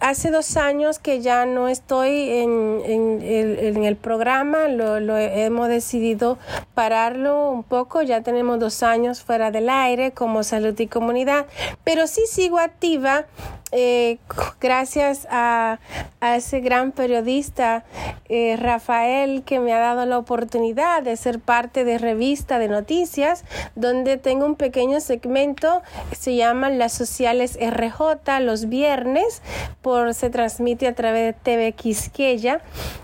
hace 0.00 0.30
dos 0.30 0.56
años 0.56 0.98
que 0.98 1.20
ya 1.20 1.46
no 1.46 1.68
estoy 1.68 2.30
en, 2.30 3.84
el 3.84 3.96
programa, 3.96 4.68
lo, 4.68 5.16
hemos 5.16 5.68
decidido 5.68 6.38
pararlo 6.74 7.50
un 7.50 7.62
poco, 7.62 8.02
ya 8.02 8.22
tenemos 8.22 8.58
dos 8.58 8.82
años 8.82 9.22
fuera 9.22 9.50
del 9.50 9.68
aire 9.68 10.12
como 10.12 10.42
salud 10.42 10.78
y 10.78 10.86
comunidad, 10.86 11.46
pero 11.84 12.06
sí 12.06 12.22
sigo 12.28 12.58
activa 12.58 13.26
eh, 13.70 14.18
gracias 14.60 15.26
a, 15.30 15.78
ese 16.22 16.60
gran 16.60 16.92
periodista 16.92 17.84
eh, 18.28 18.56
Rafael 18.58 19.42
que 19.44 19.60
me 19.60 19.74
ha 19.74 19.78
dado 19.78 20.06
la 20.06 20.16
oportunidad 20.16 21.02
de 21.02 21.16
ser 21.16 21.38
parte 21.38 21.84
de 21.84 21.98
revista 21.98 22.58
de 22.58 22.68
noticias 22.68 23.44
donde 23.74 24.16
tengo 24.16 24.46
un 24.46 24.56
pequeño 24.56 25.00
segmento 25.00 25.82
que 26.08 26.16
se 26.16 26.34
llama 26.34 26.70
Las 26.70 26.92
Sociales 26.92 27.58
RJ 27.60 28.40
los 28.40 28.68
viernes 28.68 29.42
por 29.88 30.12
se 30.12 30.28
transmite 30.28 30.86
a 30.86 30.94
través 30.94 31.24
de 31.24 31.32
TV 31.32 31.72
Quisqueya 31.72 32.60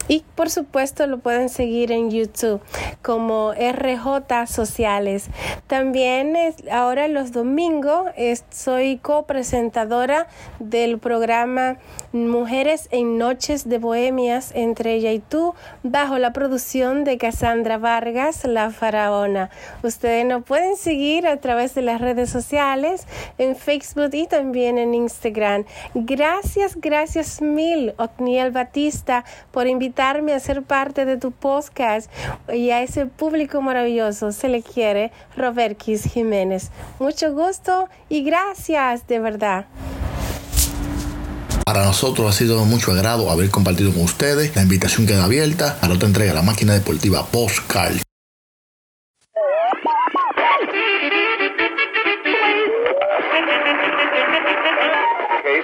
y 0.07 0.23
por 0.35 0.51
supuesto 0.51 1.07
lo 1.07 1.17
pueden 1.17 1.49
seguir 1.49 1.93
en 1.93 2.11
YouTube 2.11 2.61
como 3.01 3.55
RJ 3.55 4.47
Sociales 4.47 5.31
también 5.67 6.37
ahora 6.71 7.09
los 7.09 7.33
domingos 7.33 8.11
soy 8.51 8.99
copresentadora 8.99 10.27
del 10.59 10.99
programa 10.99 11.79
Mujeres 12.15 12.89
en 12.93 13.19
Noches 13.19 13.69
de 13.69 13.79
Bohemias 13.79 14.53
entre 14.55 14.95
ella 14.95 15.11
y 15.11 15.19
tú, 15.19 15.55
bajo 15.83 16.19
la 16.19 16.33
producción 16.33 17.03
de 17.03 17.19
Cassandra 17.19 17.77
Vargas, 17.77 18.45
la 18.45 18.71
faraona. 18.71 19.51
Ustedes 19.83 20.25
nos 20.25 20.45
pueden 20.45 20.77
seguir 20.77 21.27
a 21.27 21.39
través 21.39 21.75
de 21.75 21.83
las 21.83 22.01
redes 22.01 22.31
sociales, 22.31 23.09
en 23.39 23.57
Facebook 23.57 24.11
y 24.13 24.29
también 24.29 24.79
en 24.79 24.95
Instagram. 24.95 25.65
Gracias, 25.95 26.74
gracias 26.77 27.41
mil, 27.41 27.95
Ocniel 27.97 28.51
Batista, 28.51 29.25
por 29.51 29.67
invitarme 29.67 30.33
a 30.33 30.41
ser 30.41 30.63
parte 30.63 31.05
de 31.05 31.17
tu 31.17 31.31
podcast 31.33 32.11
y 32.53 32.71
a 32.71 32.83
ese 32.83 33.07
público 33.07 33.61
maravilloso 33.63 34.33
se 34.33 34.49
le 34.49 34.63
quiere 34.63 35.13
Robert 35.37 35.77
Kiss 35.77 36.05
Jiménez. 36.05 36.71
Mucho 36.99 37.33
gusto 37.33 37.89
y 38.09 38.23
gracias 38.25 39.07
de 39.07 39.21
verdad. 39.21 39.67
Para 41.65 41.85
nosotros 41.85 42.29
ha 42.29 42.33
sido 42.37 42.63
mucho 42.67 42.93
agrado 42.93 43.31
haber 43.31 43.51
compartido 43.51 43.93
con 43.93 44.03
ustedes. 44.03 44.55
La 44.55 44.63
invitación 44.63 45.07
queda 45.07 45.25
abierta 45.25 45.79
a 45.81 45.89
la 45.89 45.95
otra 45.95 46.09
entrega 46.09 46.33
de 46.33 46.37
la 46.37 46.43
máquina 46.43 46.75
deportiva 46.75 47.25
Postcard. 47.27 47.97
Me 55.55 55.61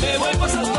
Me 0.00 0.18
voy 0.18 0.36
para 0.36 0.75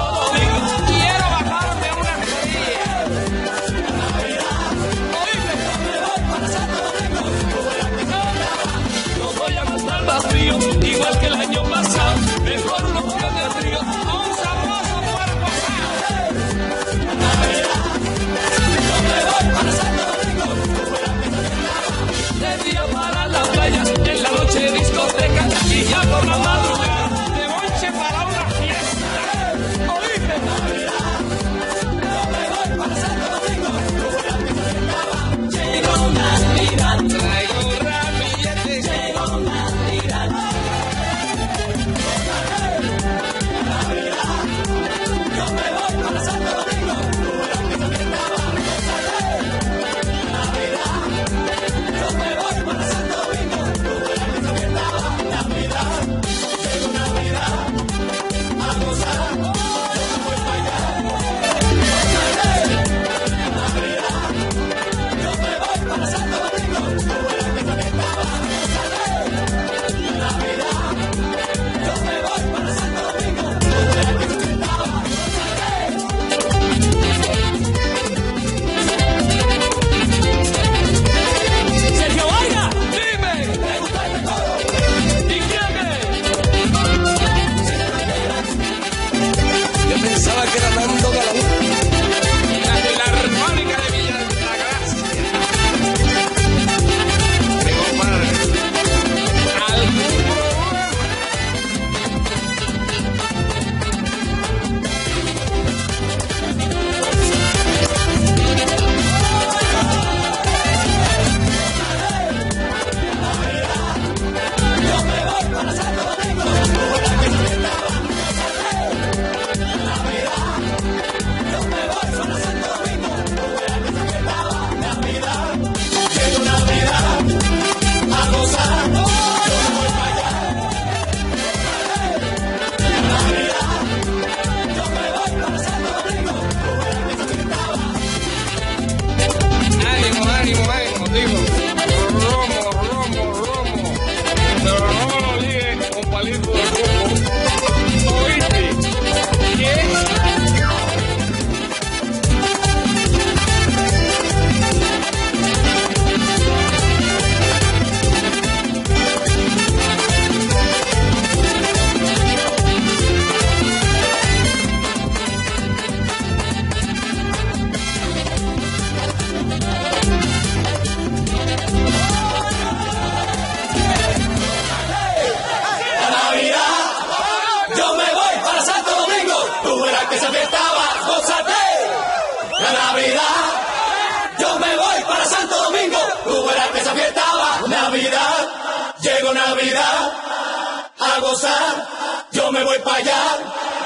gozar, 191.37 192.25
yo 192.31 192.51
me 192.51 192.63
voy 192.63 192.79
para 192.79 192.97
allá. 192.97 193.76